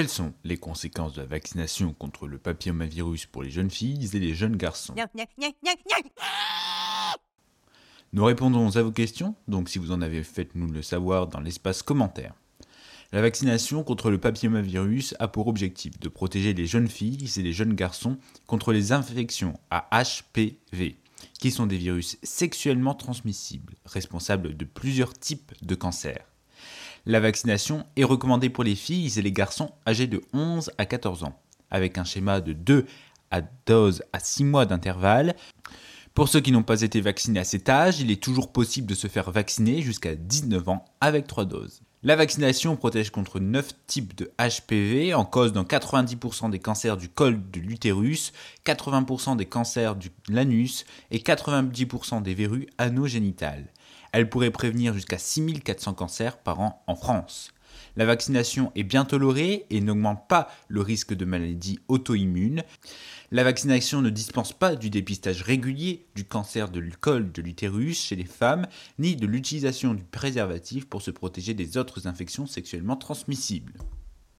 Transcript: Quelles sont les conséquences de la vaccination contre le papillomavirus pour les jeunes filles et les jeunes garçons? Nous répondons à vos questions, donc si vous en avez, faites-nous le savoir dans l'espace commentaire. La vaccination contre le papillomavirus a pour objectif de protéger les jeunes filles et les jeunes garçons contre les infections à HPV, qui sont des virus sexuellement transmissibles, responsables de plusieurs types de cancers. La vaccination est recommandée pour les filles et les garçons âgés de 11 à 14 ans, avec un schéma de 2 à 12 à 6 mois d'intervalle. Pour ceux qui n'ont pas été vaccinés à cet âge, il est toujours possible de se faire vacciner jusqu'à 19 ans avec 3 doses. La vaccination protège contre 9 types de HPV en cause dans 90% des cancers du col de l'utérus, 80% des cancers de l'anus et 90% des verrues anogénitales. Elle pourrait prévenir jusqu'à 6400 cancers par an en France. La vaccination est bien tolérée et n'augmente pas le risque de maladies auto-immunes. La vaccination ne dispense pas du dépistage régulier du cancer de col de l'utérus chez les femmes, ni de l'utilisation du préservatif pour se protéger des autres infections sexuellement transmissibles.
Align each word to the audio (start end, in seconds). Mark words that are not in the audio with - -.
Quelles 0.00 0.08
sont 0.08 0.32
les 0.44 0.56
conséquences 0.56 1.12
de 1.12 1.20
la 1.20 1.26
vaccination 1.26 1.92
contre 1.92 2.26
le 2.26 2.38
papillomavirus 2.38 3.26
pour 3.26 3.42
les 3.42 3.50
jeunes 3.50 3.70
filles 3.70 4.08
et 4.14 4.18
les 4.18 4.32
jeunes 4.32 4.56
garçons? 4.56 4.94
Nous 8.14 8.24
répondons 8.24 8.74
à 8.74 8.82
vos 8.82 8.92
questions, 8.92 9.34
donc 9.46 9.68
si 9.68 9.78
vous 9.78 9.92
en 9.92 10.00
avez, 10.00 10.22
faites-nous 10.22 10.68
le 10.72 10.80
savoir 10.80 11.26
dans 11.26 11.40
l'espace 11.40 11.82
commentaire. 11.82 12.32
La 13.12 13.20
vaccination 13.20 13.84
contre 13.84 14.10
le 14.10 14.16
papillomavirus 14.16 15.14
a 15.18 15.28
pour 15.28 15.48
objectif 15.48 16.00
de 16.00 16.08
protéger 16.08 16.54
les 16.54 16.64
jeunes 16.64 16.88
filles 16.88 17.30
et 17.36 17.42
les 17.42 17.52
jeunes 17.52 17.74
garçons 17.74 18.16
contre 18.46 18.72
les 18.72 18.92
infections 18.92 19.60
à 19.68 19.86
HPV, 19.92 20.96
qui 21.38 21.50
sont 21.50 21.66
des 21.66 21.76
virus 21.76 22.16
sexuellement 22.22 22.94
transmissibles, 22.94 23.74
responsables 23.84 24.56
de 24.56 24.64
plusieurs 24.64 25.12
types 25.12 25.52
de 25.60 25.74
cancers. 25.74 26.24
La 27.06 27.20
vaccination 27.20 27.86
est 27.96 28.04
recommandée 28.04 28.50
pour 28.50 28.64
les 28.64 28.74
filles 28.74 29.18
et 29.18 29.22
les 29.22 29.32
garçons 29.32 29.72
âgés 29.86 30.06
de 30.06 30.22
11 30.32 30.70
à 30.76 30.84
14 30.84 31.24
ans, 31.24 31.40
avec 31.70 31.96
un 31.96 32.04
schéma 32.04 32.40
de 32.40 32.52
2 32.52 32.86
à 33.30 33.40
12 33.66 34.02
à 34.12 34.20
6 34.20 34.44
mois 34.44 34.66
d'intervalle. 34.66 35.34
Pour 36.14 36.28
ceux 36.28 36.40
qui 36.40 36.52
n'ont 36.52 36.62
pas 36.62 36.82
été 36.82 37.00
vaccinés 37.00 37.40
à 37.40 37.44
cet 37.44 37.68
âge, 37.68 38.00
il 38.00 38.10
est 38.10 38.22
toujours 38.22 38.52
possible 38.52 38.86
de 38.86 38.94
se 38.94 39.06
faire 39.06 39.30
vacciner 39.30 39.80
jusqu'à 39.80 40.14
19 40.14 40.68
ans 40.68 40.84
avec 41.00 41.26
3 41.26 41.46
doses. 41.46 41.80
La 42.02 42.16
vaccination 42.16 42.76
protège 42.76 43.10
contre 43.10 43.40
9 43.40 43.72
types 43.86 44.16
de 44.16 44.32
HPV 44.38 45.12
en 45.12 45.26
cause 45.26 45.52
dans 45.52 45.64
90% 45.64 46.48
des 46.48 46.58
cancers 46.58 46.96
du 46.96 47.10
col 47.10 47.38
de 47.50 47.60
l'utérus, 47.60 48.32
80% 48.64 49.36
des 49.36 49.44
cancers 49.44 49.96
de 49.96 50.08
l'anus 50.30 50.86
et 51.10 51.18
90% 51.18 52.22
des 52.22 52.32
verrues 52.32 52.68
anogénitales. 52.78 53.66
Elle 54.12 54.30
pourrait 54.30 54.50
prévenir 54.50 54.94
jusqu'à 54.94 55.18
6400 55.18 55.92
cancers 55.92 56.38
par 56.38 56.60
an 56.60 56.82
en 56.86 56.96
France. 56.96 57.52
La 57.96 58.04
vaccination 58.04 58.72
est 58.74 58.84
bien 58.84 59.04
tolérée 59.04 59.66
et 59.70 59.80
n'augmente 59.80 60.26
pas 60.28 60.48
le 60.68 60.80
risque 60.80 61.14
de 61.14 61.24
maladies 61.24 61.80
auto-immunes. 61.88 62.62
La 63.32 63.44
vaccination 63.44 64.02
ne 64.02 64.10
dispense 64.10 64.52
pas 64.52 64.76
du 64.76 64.90
dépistage 64.90 65.42
régulier 65.42 66.06
du 66.14 66.24
cancer 66.24 66.70
de 66.70 66.80
col 67.00 67.32
de 67.32 67.42
l'utérus 67.42 68.02
chez 68.02 68.16
les 68.16 68.24
femmes, 68.24 68.66
ni 68.98 69.16
de 69.16 69.26
l'utilisation 69.26 69.94
du 69.94 70.04
préservatif 70.04 70.86
pour 70.86 71.02
se 71.02 71.10
protéger 71.10 71.54
des 71.54 71.76
autres 71.76 72.06
infections 72.06 72.46
sexuellement 72.46 72.96
transmissibles. 72.96 73.74